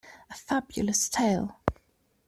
A 0.31 0.33
Fabulous 0.33 1.07
tale. 1.11 1.49